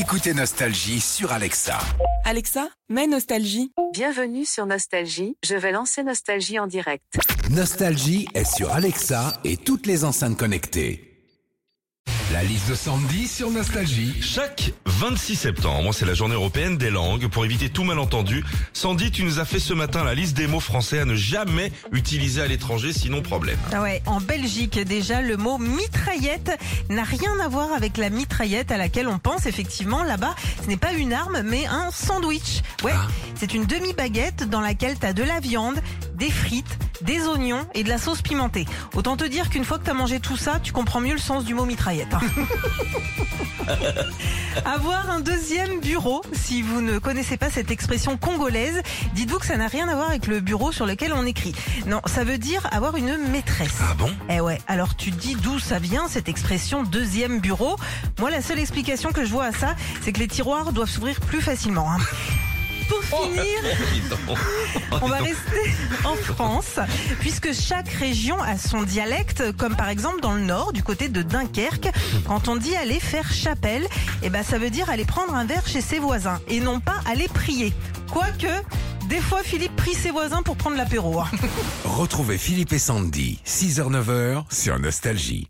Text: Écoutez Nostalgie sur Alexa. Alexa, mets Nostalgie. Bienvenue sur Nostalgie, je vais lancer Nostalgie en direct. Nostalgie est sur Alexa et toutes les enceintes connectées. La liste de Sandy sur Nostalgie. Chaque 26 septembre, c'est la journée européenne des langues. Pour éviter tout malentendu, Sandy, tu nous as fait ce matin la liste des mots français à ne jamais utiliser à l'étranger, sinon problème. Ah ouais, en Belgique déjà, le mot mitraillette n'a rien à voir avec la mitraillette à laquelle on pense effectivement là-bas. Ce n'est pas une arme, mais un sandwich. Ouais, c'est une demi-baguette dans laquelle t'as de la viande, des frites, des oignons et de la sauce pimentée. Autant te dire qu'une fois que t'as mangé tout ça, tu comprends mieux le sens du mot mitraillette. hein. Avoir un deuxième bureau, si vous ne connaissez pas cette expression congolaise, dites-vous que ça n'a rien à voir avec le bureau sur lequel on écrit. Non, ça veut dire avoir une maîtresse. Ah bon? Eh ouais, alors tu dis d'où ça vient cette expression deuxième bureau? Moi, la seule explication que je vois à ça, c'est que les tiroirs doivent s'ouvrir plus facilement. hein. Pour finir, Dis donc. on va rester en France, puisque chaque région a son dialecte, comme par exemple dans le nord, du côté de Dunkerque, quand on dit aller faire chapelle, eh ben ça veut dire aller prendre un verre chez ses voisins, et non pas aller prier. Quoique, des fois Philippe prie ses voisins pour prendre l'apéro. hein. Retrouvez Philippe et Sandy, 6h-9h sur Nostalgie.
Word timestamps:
Écoutez 0.00 0.32
Nostalgie 0.32 1.00
sur 1.00 1.32
Alexa. 1.32 1.76
Alexa, 2.24 2.68
mets 2.88 3.08
Nostalgie. 3.08 3.72
Bienvenue 3.92 4.44
sur 4.44 4.64
Nostalgie, 4.64 5.36
je 5.44 5.56
vais 5.56 5.72
lancer 5.72 6.04
Nostalgie 6.04 6.60
en 6.60 6.68
direct. 6.68 7.02
Nostalgie 7.50 8.28
est 8.32 8.44
sur 8.44 8.72
Alexa 8.72 9.40
et 9.42 9.56
toutes 9.56 9.88
les 9.88 10.04
enceintes 10.04 10.36
connectées. 10.36 11.07
La 12.30 12.44
liste 12.44 12.68
de 12.68 12.74
Sandy 12.74 13.26
sur 13.26 13.50
Nostalgie. 13.50 14.14
Chaque 14.20 14.72
26 14.84 15.34
septembre, 15.34 15.94
c'est 15.94 16.04
la 16.04 16.12
journée 16.12 16.34
européenne 16.34 16.76
des 16.76 16.90
langues. 16.90 17.26
Pour 17.28 17.46
éviter 17.46 17.70
tout 17.70 17.84
malentendu, 17.84 18.44
Sandy, 18.74 19.10
tu 19.10 19.22
nous 19.24 19.38
as 19.38 19.46
fait 19.46 19.58
ce 19.58 19.72
matin 19.72 20.04
la 20.04 20.14
liste 20.14 20.36
des 20.36 20.46
mots 20.46 20.60
français 20.60 20.98
à 20.98 21.06
ne 21.06 21.14
jamais 21.14 21.72
utiliser 21.90 22.42
à 22.42 22.46
l'étranger, 22.46 22.92
sinon 22.92 23.22
problème. 23.22 23.56
Ah 23.72 23.80
ouais, 23.80 24.02
en 24.04 24.20
Belgique 24.20 24.78
déjà, 24.78 25.22
le 25.22 25.38
mot 25.38 25.56
mitraillette 25.56 26.50
n'a 26.90 27.04
rien 27.04 27.40
à 27.42 27.48
voir 27.48 27.72
avec 27.72 27.96
la 27.96 28.10
mitraillette 28.10 28.70
à 28.72 28.76
laquelle 28.76 29.08
on 29.08 29.18
pense 29.18 29.46
effectivement 29.46 30.02
là-bas. 30.02 30.34
Ce 30.62 30.68
n'est 30.68 30.76
pas 30.76 30.92
une 30.92 31.14
arme, 31.14 31.40
mais 31.46 31.64
un 31.64 31.90
sandwich. 31.90 32.60
Ouais, 32.84 32.92
c'est 33.36 33.54
une 33.54 33.64
demi-baguette 33.64 34.50
dans 34.50 34.60
laquelle 34.60 34.98
t'as 34.98 35.14
de 35.14 35.22
la 35.22 35.40
viande, 35.40 35.80
des 36.16 36.30
frites, 36.30 36.78
des 37.02 37.26
oignons 37.26 37.66
et 37.74 37.84
de 37.84 37.88
la 37.88 37.98
sauce 37.98 38.22
pimentée. 38.22 38.66
Autant 38.94 39.16
te 39.16 39.24
dire 39.24 39.50
qu'une 39.50 39.64
fois 39.64 39.78
que 39.78 39.84
t'as 39.84 39.94
mangé 39.94 40.20
tout 40.20 40.36
ça, 40.36 40.58
tu 40.62 40.72
comprends 40.72 41.00
mieux 41.00 41.12
le 41.14 41.18
sens 41.18 41.44
du 41.44 41.54
mot 41.54 41.64
mitraillette. 41.64 42.12
hein. 42.14 42.20
Avoir 44.64 45.10
un 45.10 45.20
deuxième 45.20 45.80
bureau, 45.80 46.22
si 46.32 46.62
vous 46.62 46.80
ne 46.80 46.98
connaissez 46.98 47.36
pas 47.36 47.50
cette 47.50 47.70
expression 47.70 48.16
congolaise, 48.16 48.82
dites-vous 49.14 49.38
que 49.38 49.46
ça 49.46 49.56
n'a 49.56 49.68
rien 49.68 49.88
à 49.88 49.94
voir 49.94 50.08
avec 50.08 50.26
le 50.26 50.40
bureau 50.40 50.72
sur 50.72 50.86
lequel 50.86 51.12
on 51.12 51.24
écrit. 51.26 51.54
Non, 51.86 52.00
ça 52.06 52.24
veut 52.24 52.38
dire 52.38 52.66
avoir 52.72 52.96
une 52.96 53.16
maîtresse. 53.30 53.76
Ah 53.82 53.94
bon? 53.94 54.10
Eh 54.30 54.40
ouais, 54.40 54.58
alors 54.66 54.96
tu 54.96 55.10
dis 55.10 55.34
d'où 55.36 55.58
ça 55.58 55.78
vient 55.78 56.08
cette 56.08 56.28
expression 56.28 56.82
deuxième 56.82 57.40
bureau? 57.40 57.76
Moi, 58.18 58.30
la 58.30 58.40
seule 58.42 58.58
explication 58.58 59.12
que 59.12 59.24
je 59.24 59.30
vois 59.30 59.44
à 59.46 59.52
ça, 59.52 59.74
c'est 60.02 60.12
que 60.12 60.18
les 60.18 60.28
tiroirs 60.28 60.72
doivent 60.72 60.88
s'ouvrir 60.90 61.20
plus 61.20 61.40
facilement. 61.42 61.92
hein. 61.92 61.98
Pour 62.88 63.02
finir, 63.02 63.44
Dis 63.92 64.00
donc. 64.08 64.38
on 65.02 65.08
va 65.08 65.18
rester 65.18 65.74
en 66.04 66.14
France, 66.14 66.78
puisque 67.20 67.52
chaque 67.52 67.88
région 67.88 68.40
a 68.42 68.56
son 68.56 68.82
dialecte, 68.82 69.52
comme 69.56 69.76
par 69.76 69.88
exemple 69.88 70.20
dans 70.20 70.32
le 70.34 70.40
nord, 70.42 70.72
du 70.72 70.82
côté 70.82 71.08
de 71.08 71.22
Dunkerque, 71.22 71.88
quand 72.26 72.48
on 72.48 72.56
dit 72.56 72.74
aller 72.76 73.00
faire 73.00 73.32
chapelle, 73.32 73.86
eh 74.22 74.30
ben 74.30 74.42
ça 74.42 74.58
veut 74.58 74.70
dire 74.70 74.88
aller 74.90 75.04
prendre 75.04 75.34
un 75.34 75.44
verre 75.44 75.66
chez 75.66 75.80
ses 75.80 75.98
voisins, 75.98 76.40
et 76.48 76.60
non 76.60 76.80
pas 76.80 77.00
aller 77.06 77.28
prier. 77.28 77.72
Quoique, 78.10 78.46
des 79.08 79.20
fois 79.20 79.42
Philippe 79.42 79.76
prie 79.76 79.94
ses 79.94 80.10
voisins 80.10 80.42
pour 80.42 80.56
prendre 80.56 80.76
l'apéro. 80.76 81.20
hein. 81.20 81.28
Retrouvez 81.84 82.38
Philippe 82.38 82.72
et 82.72 82.78
Sandy, 82.78 83.40
6h-9h 83.46 84.44
sur 84.50 84.78
Nostalgie. 84.78 85.48